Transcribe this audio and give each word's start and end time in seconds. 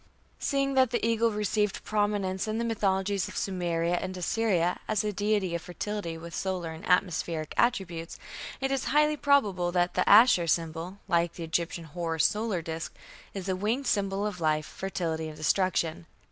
Seeing 0.39 0.73
that 0.73 0.89
the 0.89 1.05
eagle 1.05 1.29
received 1.29 1.83
prominence 1.83 2.47
in 2.47 2.57
the 2.57 2.65
mythologies 2.65 3.27
of 3.27 3.35
Sumeria 3.37 3.97
and 4.01 4.17
Assyria, 4.17 4.79
as 4.87 5.03
a 5.03 5.13
deity 5.13 5.53
of 5.53 5.61
fertility 5.61 6.17
with 6.17 6.33
solar 6.33 6.71
and 6.71 6.83
atmospheric 6.89 7.53
attributes, 7.55 8.17
it 8.59 8.71
is 8.71 8.85
highly 8.85 9.15
probable 9.15 9.71
that 9.73 9.93
the 9.93 10.03
Ashur 10.09 10.47
symbol, 10.47 10.97
like 11.07 11.33
the 11.33 11.43
Egyptian 11.43 11.83
Horus 11.83 12.25
solar 12.25 12.63
disk, 12.63 12.95
is 13.35 13.47
a 13.47 13.55
winged 13.55 13.85
symbol 13.85 14.25
of 14.25 14.41
life, 14.41 14.65
fertility, 14.65 15.27
and 15.27 15.37
destruction. 15.37 16.07